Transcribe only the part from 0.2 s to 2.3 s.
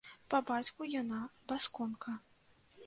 Па бацьку яна басконка.